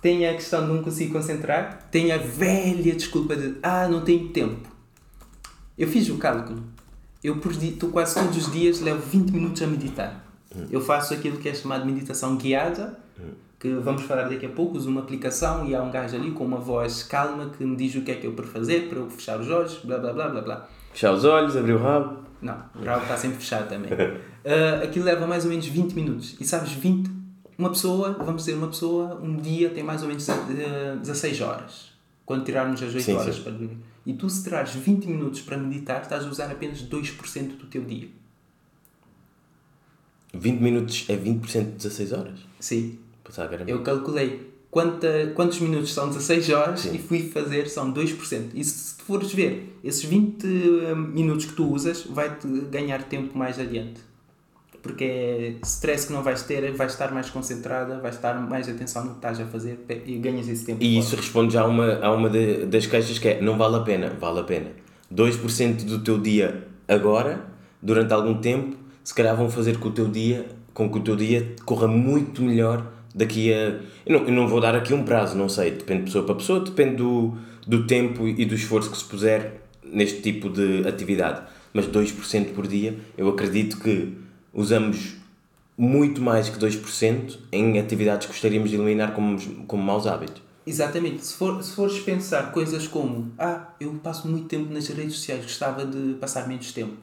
[0.00, 4.28] tem a questão de não conseguir concentrar, tem a velha desculpa de ah, não tenho
[4.28, 4.68] tempo.
[5.76, 6.74] Eu fiz o cálculo
[7.24, 10.22] eu por dia, quase todos os dias levo 20 minutos a meditar.
[10.70, 12.98] Eu faço aquilo que é chamado meditação guiada,
[13.58, 14.76] que vamos falar daqui a pouco.
[14.76, 17.94] Uso uma aplicação e há um gajo ali com uma voz calma que me diz
[17.94, 20.28] o que é que eu para fazer, para eu fechar os olhos, blá blá blá
[20.28, 20.68] blá blá.
[20.94, 22.22] Fechar os olhos, abrir o rabo?
[22.40, 23.92] Não, o rabo está sempre fechado também.
[23.92, 26.36] Uh, aquilo leva mais ou menos 20 minutos.
[26.40, 27.10] E sabes, 20,
[27.58, 31.92] uma pessoa, vamos dizer, uma pessoa, um dia tem mais ou menos 16 horas.
[32.24, 33.42] Quando tirarmos as 8 sim, horas sim.
[33.42, 33.76] para dormir.
[34.06, 37.82] E tu, se traz 20 minutos para meditar, estás a usar apenas 2% do teu
[37.82, 38.08] dia.
[40.32, 42.38] 20 minutos é 20% de 16 horas?
[42.60, 43.00] Sim.
[43.66, 46.96] Eu calculei quanta, quantos minutos são 16 horas Sim.
[46.96, 48.48] e fui fazer, são 2%.
[48.54, 53.60] E se fores ver, esses 20 hum, minutos que tu usas, vai-te ganhar tempo mais
[53.60, 54.00] adiante
[54.82, 59.02] porque é stress que não vais ter, vais estar mais concentrada, vais estar mais atenção
[59.02, 60.84] no que estás a fazer e ganhas esse tempo.
[60.84, 63.76] E isso responde já a uma, a uma de, das queixas que é, não vale
[63.76, 64.72] a pena, vale a pena.
[65.10, 67.46] 2% do teu dia agora,
[67.80, 71.16] durante algum tempo, se calhar vão fazer com, o teu dia, com que o teu
[71.16, 73.80] dia corra muito melhor daqui a...
[74.04, 76.34] Eu não, eu não vou dar aqui um prazo, não sei, depende de pessoa para
[76.34, 77.34] pessoa, depende do,
[77.66, 81.42] do tempo e do esforço que se puser neste tipo de atividade.
[81.72, 84.12] Mas 2% por dia, eu acredito que
[84.52, 85.16] usamos
[85.76, 90.42] muito mais que 2% em atividades que gostaríamos de eliminar como, como maus hábitos.
[90.66, 91.26] Exatamente.
[91.26, 95.42] Se, for, se fores pensar coisas como ah, eu passo muito tempo nas redes sociais,
[95.42, 96.94] gostava de passar menos tempo.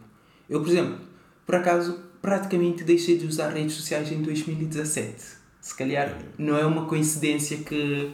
[0.50, 0.98] Eu, por exemplo,
[1.46, 5.41] por acaso, praticamente deixei de usar redes sociais em 2017.
[5.62, 8.12] Se calhar não é uma coincidência que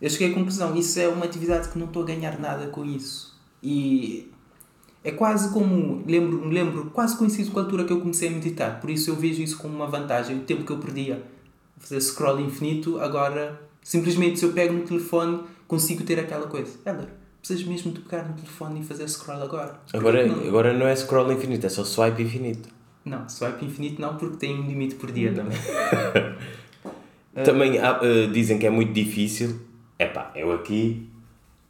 [0.00, 2.84] eu cheguei à conclusão, isso é uma atividade que não estou a ganhar nada com
[2.84, 3.38] isso.
[3.62, 4.30] E
[5.04, 8.80] é quase como, lembro, lembro, quase coincido com a altura que eu comecei a meditar,
[8.80, 10.38] por isso eu vejo isso como uma vantagem.
[10.38, 11.22] O tempo que eu perdia
[11.78, 16.78] fazer scroll infinito, agora simplesmente se eu pego no telefone consigo ter aquela coisa.
[16.84, 17.08] Heller,
[17.40, 19.80] precisas mesmo de pegar no telefone e fazer scroll agora.
[19.92, 20.48] Agora, Não.
[20.48, 22.68] agora não é scroll infinito, é só swipe infinito.
[23.04, 25.56] Não, swipe infinito não, porque tem um limite por dia também.
[27.44, 29.60] Também há, eh, dizem que é muito difícil.
[29.98, 31.08] Epá, eu aqui,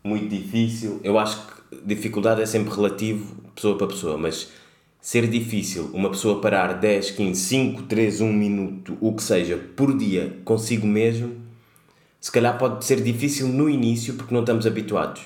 [0.03, 1.01] muito difícil.
[1.03, 4.53] Eu acho que dificuldade é sempre relativo, pessoa para pessoa, mas
[5.01, 9.97] ser difícil uma pessoa parar 10, 15, 5, 3, 1 minuto, o que seja, por
[9.97, 11.37] dia, consigo mesmo,
[12.21, 15.23] se calhar pode ser difícil no início porque não estamos habituados.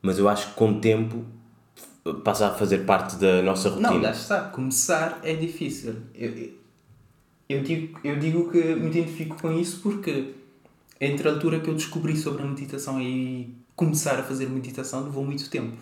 [0.00, 1.24] Mas eu acho que com o tempo
[2.24, 3.90] passa a fazer parte da nossa rotina.
[3.90, 4.40] Não, lá está.
[4.44, 5.96] Começar é difícil.
[6.14, 6.59] Eu, eu,
[7.52, 10.34] eu digo, eu digo que me identifico com isso porque
[11.00, 15.24] entre a altura que eu descobri sobre a meditação e começar a fazer meditação levou
[15.24, 15.76] muito tempo.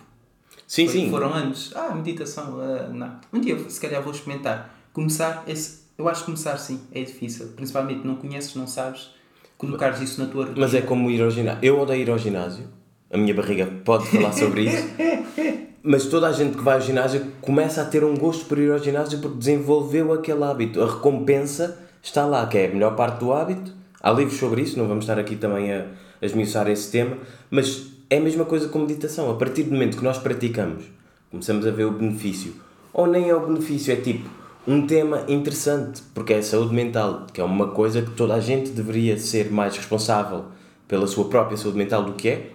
[0.66, 1.10] sim, Foi- sim.
[1.10, 1.72] Foram anos.
[1.74, 3.18] Ah, meditação, ah, não.
[3.32, 4.74] Um dia se calhar vou experimentar.
[4.92, 7.48] Começar, esse, eu acho que começar sim, é difícil.
[7.56, 9.10] Principalmente não conheces, não sabes,
[9.56, 10.60] colocares isso na tua rotina.
[10.64, 11.60] Mas é como ir ao ginásio.
[11.62, 12.68] Eu odeio ir ao ginásio.
[13.10, 14.86] A minha barriga pode falar sobre isso.
[15.90, 18.70] Mas toda a gente que vai ao ginásio começa a ter um gosto por ir
[18.70, 20.82] ao ginásio porque desenvolveu aquele hábito.
[20.82, 23.72] A recompensa está lá, que é a melhor parte do hábito.
[23.98, 25.86] Há livros sobre isso, não vamos estar aqui também a,
[26.20, 27.16] a esmiuçar esse tema.
[27.50, 29.30] Mas é a mesma coisa com meditação.
[29.30, 30.84] A partir do momento que nós praticamos,
[31.30, 32.52] começamos a ver o benefício.
[32.92, 34.28] Ou nem é o benefício, é tipo
[34.66, 38.40] um tema interessante, porque é a saúde mental, que é uma coisa que toda a
[38.40, 40.44] gente deveria ser mais responsável
[40.86, 42.50] pela sua própria saúde mental do que é.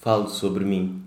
[0.00, 1.02] Falo sobre mim.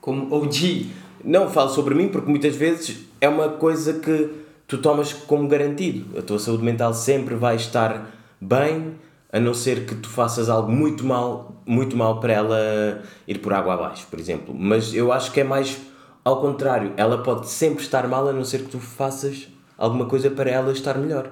[0.00, 1.09] Como OG.
[1.24, 4.30] Não, falo sobre mim porque muitas vezes é uma coisa que
[4.66, 6.18] tu tomas como garantido.
[6.18, 8.94] A tua saúde mental sempre vai estar bem,
[9.32, 13.52] a não ser que tu faças algo muito mal, muito mal para ela ir por
[13.52, 14.54] água abaixo, por exemplo.
[14.56, 15.78] Mas eu acho que é mais
[16.24, 16.92] ao contrário.
[16.96, 20.72] Ela pode sempre estar mal, a não ser que tu faças alguma coisa para ela
[20.72, 21.30] estar melhor.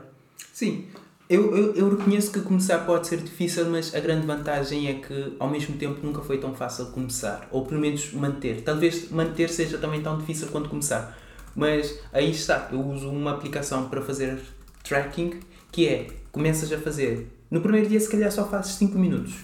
[0.52, 0.86] Sim,
[1.28, 5.36] eu, eu, eu reconheço que começar pode ser difícil, mas a grande vantagem é que
[5.38, 8.62] ao mesmo tempo nunca foi tão fácil começar, ou pelo menos manter.
[8.62, 11.18] Talvez manter seja também tão difícil quanto começar,
[11.54, 12.70] mas aí está.
[12.72, 14.40] Eu uso uma aplicação para fazer
[14.82, 17.28] tracking que é começas a fazer.
[17.50, 19.34] No primeiro dia, se calhar, só fazes 5 minutos.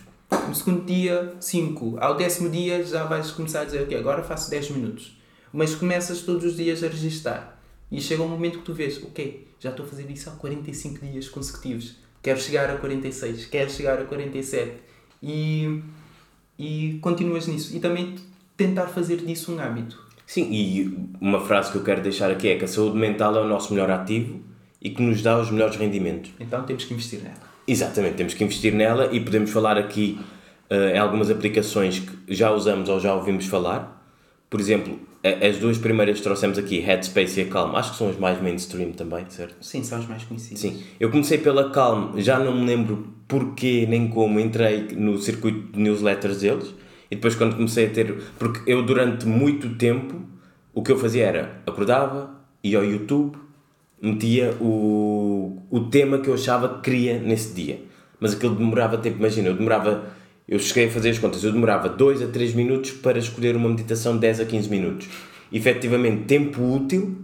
[0.49, 1.99] No segundo dia, 5.
[2.01, 5.19] Ao décimo dia, já vais começar a dizer: Ok, agora faço 10 minutos.
[5.53, 7.54] Mas começas todos os dias a registar.
[7.95, 11.07] E chega um momento que tu vês: Ok, já estou a fazer isso há 45
[11.07, 11.97] dias consecutivos.
[12.21, 14.73] Quero chegar a 46, quero chegar a 47.
[15.23, 15.81] E,
[16.59, 17.77] e continuas nisso.
[17.77, 18.17] E também
[18.57, 20.03] tentar fazer disso um hábito.
[20.27, 23.41] Sim, e uma frase que eu quero deixar aqui é que a saúde mental é
[23.41, 24.41] o nosso melhor ativo
[24.81, 26.33] e que nos dá os melhores rendimentos.
[26.41, 27.37] Então temos que investir nela.
[27.67, 30.19] Exatamente, temos que investir nela e podemos falar aqui
[30.69, 34.03] eh, em algumas aplicações que já usamos ou já ouvimos falar.
[34.51, 38.11] Por exemplo, as duas primeiras que trouxemos aqui, Headspace e a Calm, acho que são
[38.11, 39.57] as mais mainstream também, certo?
[39.65, 40.61] Sim, são os mais conhecidos.
[40.61, 45.73] Sim, eu comecei pela Calm, já não me lembro porquê nem como entrei no circuito
[45.73, 46.75] de newsletters deles
[47.11, 48.15] e depois quando comecei a ter.
[48.39, 50.21] Porque eu durante muito tempo
[50.75, 52.31] o que eu fazia era acordava,
[52.63, 53.39] ia ao YouTube,
[54.03, 57.81] metia o, o tema que eu achava que queria nesse dia.
[58.21, 60.13] Mas aquilo demorava tempo, imagina, eu demorava.
[60.47, 63.69] Eu cheguei a fazer as contas, eu demorava 2 a 3 minutos para escolher uma
[63.69, 65.09] meditação de 10 a 15 minutos.
[65.51, 67.17] Efetivamente, tempo útil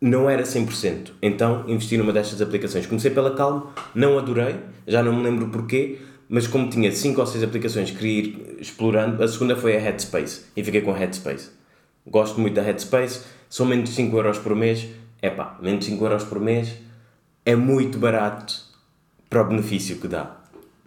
[0.00, 1.12] não era 100%.
[1.20, 2.86] Então investi numa destas aplicações.
[2.86, 3.62] Comecei pela Calm,
[3.94, 5.98] não adorei, já não me lembro porquê,
[6.28, 9.80] mas como tinha 5 ou 6 aplicações que queria ir explorando, a segunda foi a
[9.80, 11.50] Headspace e fiquei com a Headspace.
[12.06, 14.86] Gosto muito da Headspace, são menos de 5 euros por mês.
[15.20, 16.76] Epá, menos de 5 euros por mês
[17.44, 18.54] é muito barato
[19.28, 20.37] para o benefício que dá.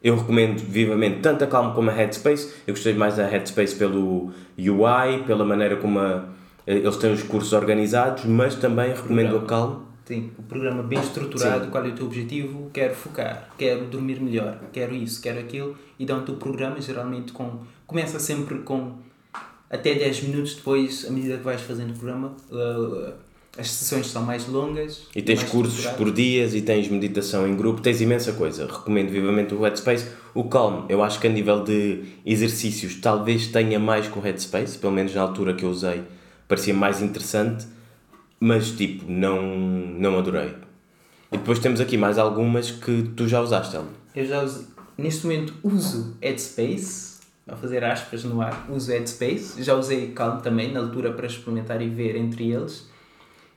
[0.04, 2.54] Eu recomendo vivamente tanto a Calm como a Headspace.
[2.66, 6.26] Eu gostei mais da Headspace pelo UI, pela maneira como a,
[6.66, 9.82] eles têm os cursos organizados, mas também recomendo a Calm.
[10.06, 14.60] Sim, o programa bem estruturado, qual é o teu objetivo, quero focar, quero dormir melhor,
[14.74, 17.60] quero isso, quero aquilo, e dão-te o programa geralmente com.
[17.86, 18.94] Começa sempre com
[19.70, 23.14] até 10 minutos depois, à medida que vais fazendo o programa, uh,
[23.58, 25.08] as sessões são mais longas.
[25.16, 28.66] E tens cursos por dias e tens meditação em grupo, tens imensa coisa.
[28.66, 30.08] Recomendo vivamente o Headspace.
[30.34, 34.78] O Calm, eu acho que a nível de exercícios talvez tenha mais com o Headspace,
[34.78, 36.02] pelo menos na altura que eu usei,
[36.48, 37.66] parecia mais interessante,
[38.40, 40.56] mas tipo, não, não adorei.
[41.32, 43.90] E depois temos aqui mais algumas que tu já usaste, Elmo.
[44.16, 49.62] Eu já uso, neste momento uso Headspace, a fazer aspas no ar, uso Headspace.
[49.62, 52.90] Já usei Calm também, na altura, para experimentar e ver entre eles.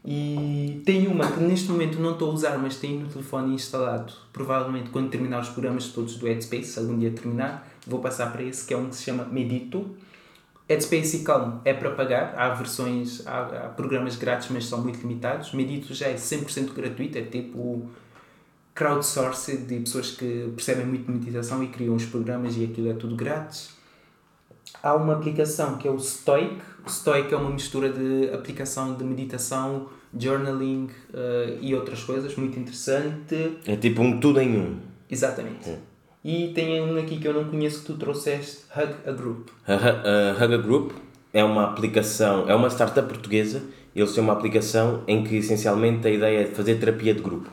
[0.04, 4.12] E tem uma que neste momento não estou a usar, mas tenho no telefone instalado.
[4.32, 8.66] Provavelmente quando terminar os programas todos do Headspace, algum dia terminar, vou passar para esse,
[8.66, 9.96] que é um que se chama Medito.
[10.68, 15.00] Headspace e Calm é para pagar, há versões, há, há programas grátis, mas são muito
[15.00, 15.52] limitados.
[15.52, 17.88] Medito já é 100% gratuito, é tipo
[18.74, 22.94] crowdsourced de pessoas que percebem muito de meditação e criam os programas e aquilo é
[22.94, 23.70] tudo grátis.
[24.82, 26.60] Há uma aplicação que é o Stoic.
[26.88, 33.58] Stoic é uma mistura de aplicação de meditação, journaling uh, e outras coisas, muito interessante.
[33.66, 34.76] É tipo um tudo em um.
[35.10, 35.70] Exatamente.
[35.70, 35.78] Hum.
[36.24, 39.48] E tem um aqui que eu não conheço que tu trouxeste, Hug a Group.
[39.66, 40.92] A Hug a Group
[41.34, 43.62] é uma aplicação, é uma startup portuguesa.
[43.94, 47.50] Eles têm uma aplicação em que essencialmente a ideia é fazer terapia de grupo.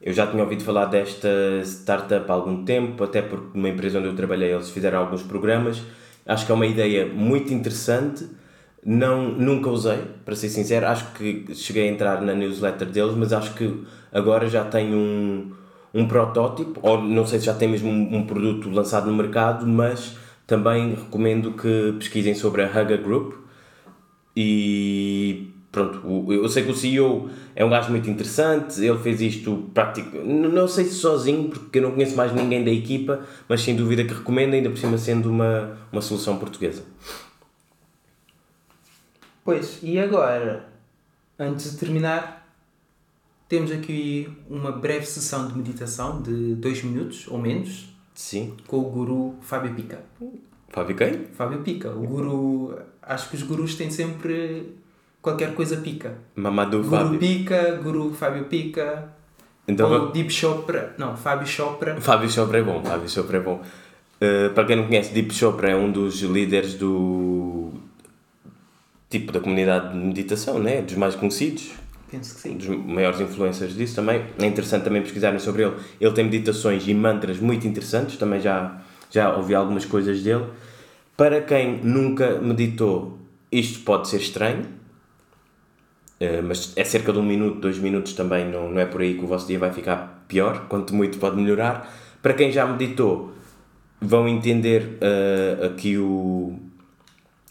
[0.00, 1.28] Eu já tinha ouvido falar desta
[1.62, 5.82] startup há algum tempo, até porque numa empresa onde eu trabalhei eles fizeram alguns programas.
[6.24, 8.26] Acho que é uma ideia muito interessante.
[8.88, 10.86] Não, nunca usei, para ser sincero.
[10.86, 15.52] Acho que cheguei a entrar na newsletter deles, mas acho que agora já tenho um,
[15.92, 19.66] um protótipo, ou não sei se já tem mesmo um, um produto lançado no mercado,
[19.66, 23.34] mas também recomendo que pesquisem sobre a Hugger Group.
[24.36, 29.68] E pronto, eu sei que o CEO é um gajo muito interessante, ele fez isto
[29.74, 33.74] prático, não sei se sozinho, porque eu não conheço mais ninguém da equipa, mas sem
[33.74, 36.84] dúvida que recomendo, ainda por cima sendo uma, uma solução portuguesa.
[39.46, 40.68] Pois, e agora,
[41.38, 42.52] antes de terminar,
[43.48, 47.88] temos aqui uma breve sessão de meditação de dois minutos ou menos.
[48.12, 48.56] Sim.
[48.66, 50.00] Com o guru Fábio Pica.
[50.68, 51.26] Fábio quem?
[51.32, 51.90] Fábio Pica.
[51.90, 52.76] O guru.
[53.00, 54.74] Acho que os gurus têm sempre
[55.22, 56.18] qualquer coisa pica.
[56.34, 57.18] Mamadou Guru Fábio.
[57.20, 59.12] Pica, Guru Fábio Pica.
[59.68, 60.92] Então, ou Deep Chopra.
[60.98, 61.98] Não, Fábio Chopra.
[62.02, 62.82] Fábio Chopra é bom.
[62.84, 63.62] Fábio Chopra é bom.
[64.20, 67.85] Uh, para quem não conhece, Deep Chopra é um dos líderes do.
[69.08, 70.82] Tipo da comunidade de meditação, né?
[70.82, 71.72] Dos mais conhecidos.
[72.10, 72.56] Penso que sim.
[72.56, 74.24] Dos maiores influencers disso também.
[74.38, 75.74] É interessante também pesquisarem sobre ele.
[76.00, 78.16] Ele tem meditações e mantras muito interessantes.
[78.16, 80.46] Também já, já ouvi algumas coisas dele.
[81.16, 83.18] Para quem nunca meditou,
[83.50, 84.76] isto pode ser estranho
[86.18, 89.14] Uh, mas é cerca de um minuto, dois minutos também, não, não é por aí
[89.14, 91.92] que o vosso dia vai ficar pior, quanto muito pode melhorar.
[92.22, 93.32] Para quem já meditou,
[94.00, 96.58] vão entender uh, aqui o,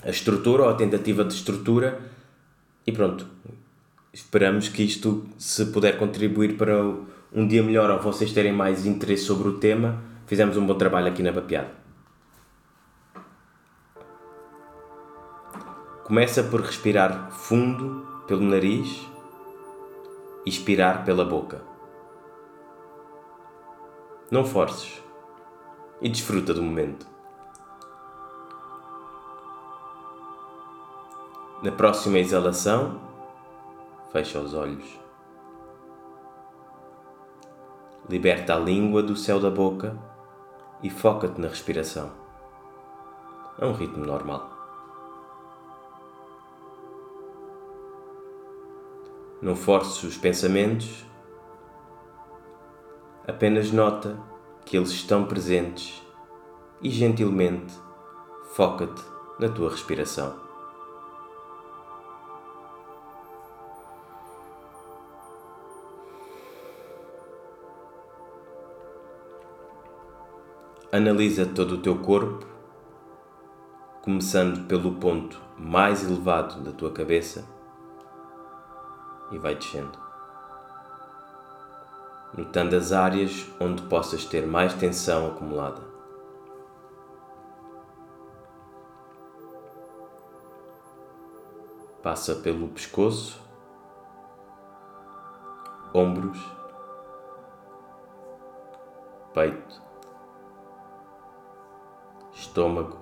[0.06, 2.00] a estrutura ou a tentativa de estrutura
[2.86, 3.28] e pronto.
[4.14, 6.80] Esperamos que isto, se puder contribuir para
[7.34, 11.08] um dia melhor ou vocês terem mais interesse sobre o tema, fizemos um bom trabalho
[11.08, 11.72] aqui na Papeada.
[16.04, 19.10] Começa por respirar fundo pelo nariz
[20.46, 21.62] e expirar pela boca.
[24.30, 25.02] Não forces
[26.00, 27.15] e desfruta do momento.
[31.66, 33.02] Na próxima exalação,
[34.12, 34.86] fecha os olhos.
[38.08, 39.98] Liberta a língua do céu da boca
[40.84, 42.12] e foca-te na respiração.
[43.58, 44.48] É um ritmo normal.
[49.42, 51.04] Não forces os pensamentos,
[53.28, 54.20] apenas nota
[54.64, 56.00] que eles estão presentes
[56.80, 57.74] e gentilmente
[58.52, 59.02] foca-te
[59.40, 60.45] na tua respiração.
[70.96, 72.46] Analisa todo o teu corpo,
[74.02, 77.46] começando pelo ponto mais elevado da tua cabeça
[79.30, 80.00] e vai descendo.
[82.38, 85.82] Notando as áreas onde possas ter mais tensão acumulada.
[92.02, 93.38] Passa pelo pescoço,
[95.94, 96.40] ombros,
[99.34, 99.84] peito,
[102.56, 102.98] estômago,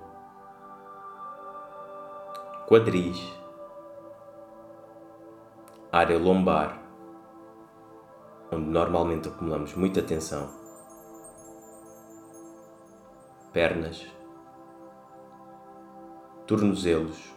[2.66, 3.32] quadris
[5.92, 6.76] área lombar,
[8.50, 10.50] onde normalmente acumulamos muita tensão,
[13.52, 14.04] pernas,
[16.48, 17.32] tornozelos,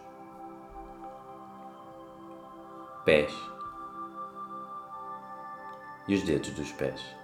[3.04, 3.32] pés
[6.08, 7.17] e os dedos dos pés.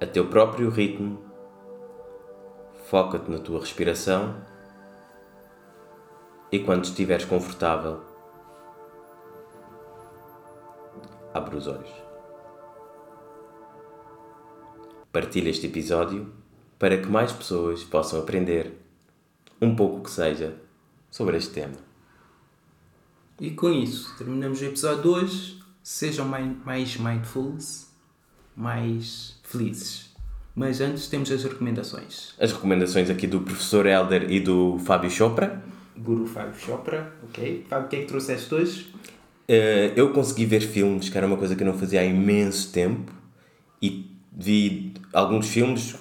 [0.00, 1.22] A teu próprio ritmo,
[2.86, 4.34] foca-te na tua respiração
[6.50, 8.00] e quando estiveres confortável,
[11.34, 11.90] abre os olhos.
[15.12, 16.32] Partilha este episódio
[16.78, 18.80] para que mais pessoas possam aprender
[19.60, 20.56] um pouco que seja
[21.10, 21.76] sobre este tema.
[23.38, 25.60] E com isso, terminamos o episódio 2.
[25.82, 27.90] Sejam mais mindfuls,
[28.56, 30.10] mais felizes.
[30.54, 32.34] Mas antes temos as recomendações.
[32.38, 35.62] As recomendações aqui do professor Helder e do Fábio Chopra.
[35.96, 37.66] Guru Fábio Chopra, ok?
[37.68, 38.92] Fábio, o que é que trouxeste hoje?
[39.48, 42.72] Eh, eu consegui ver filmes, que era uma coisa que eu não fazia há imenso
[42.72, 43.12] tempo,
[43.82, 45.96] e vi alguns filmes,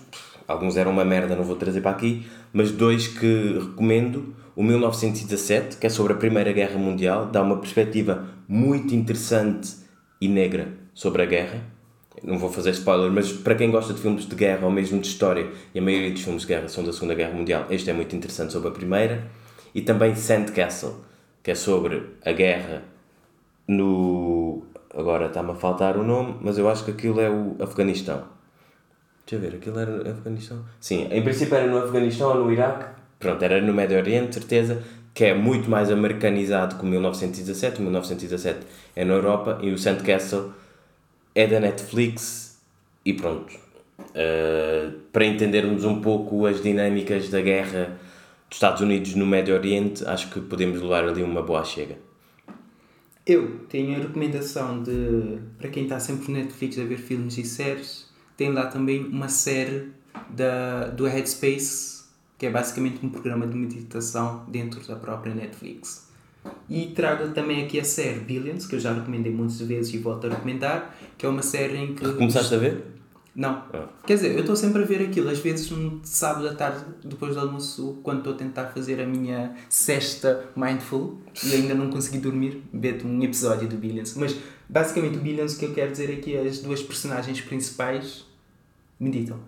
[0.47, 4.35] alguns eram uma merda, não vou trazer para aqui, mas dois que recomendo.
[4.55, 9.77] O 1917, que é sobre a Primeira Guerra Mundial, dá uma perspectiva muito interessante
[10.19, 11.78] e negra sobre a guerra.
[12.23, 15.07] Não vou fazer spoiler, mas para quem gosta de filmes de guerra ou mesmo de
[15.07, 17.93] história, e a maioria dos filmes de guerra são da Segunda Guerra Mundial, este é
[17.93, 19.23] muito interessante sobre a Primeira.
[19.73, 20.95] E também Sandcastle,
[21.43, 22.83] que é sobre a guerra
[23.67, 24.63] no.
[24.93, 28.23] Agora está-me a faltar o nome, mas eu acho que aquilo é o Afeganistão.
[29.25, 30.65] Deixa eu ver, aquilo era no Afeganistão?
[30.79, 32.85] Sim, em princípio era no Afeganistão ou no Iraque.
[33.19, 34.81] Pronto, era no Médio Oriente, certeza,
[35.13, 37.79] que é muito mais americanizado que o 1917.
[37.79, 38.59] O 1917
[38.95, 40.51] é na Europa e o Sandcastle
[41.33, 42.59] é da Netflix
[43.05, 43.53] e pronto.
[43.99, 47.99] Uh, para entendermos um pouco as dinâmicas da guerra
[48.49, 51.97] dos Estados Unidos no Médio Oriente, acho que podemos levar ali uma boa chega.
[53.25, 57.43] Eu tenho a recomendação de, para quem está sempre no Netflix a ver filmes e
[57.43, 59.91] séries, tem lá também uma série
[60.29, 62.05] da, do Headspace,
[62.37, 66.08] que é basicamente um programa de meditação dentro da própria Netflix.
[66.69, 70.27] E trago também aqui a série Billions, que eu já recomendei muitas vezes e volto
[70.27, 72.13] a recomendar, que é uma série em que...
[72.13, 72.85] Começaste a ver?
[73.35, 73.63] Não.
[73.73, 73.87] Ah.
[74.05, 75.29] Quer dizer, eu estou sempre a ver aquilo.
[75.29, 79.05] Às vezes, um sábado à tarde, depois do almoço, quando estou a tentar fazer a
[79.05, 84.15] minha cesta mindful e ainda não consegui dormir, vejo um episódio do Billions.
[84.15, 84.35] Mas,
[84.67, 88.25] basicamente, o Billions, o que eu quero dizer aqui é as duas personagens principais
[88.99, 89.39] meditam.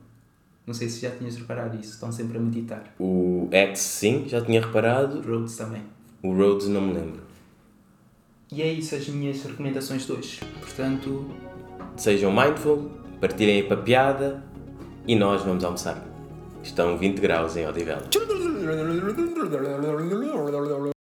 [0.66, 1.94] Não sei se já tinhas reparado isso.
[1.94, 2.96] Estão sempre a meditar.
[2.98, 5.22] O X, sim, já tinha reparado.
[5.22, 5.82] Rhodes também.
[6.24, 7.22] O Rhodes não me lembro.
[8.52, 10.40] E é isso as minhas recomendações de hoje.
[10.60, 11.26] Portanto...
[11.98, 14.44] Sejam mindful partirem para a piada
[15.08, 16.06] e nós vamos almoçar.
[16.64, 18.10] Estão 20 graus em Odivelas.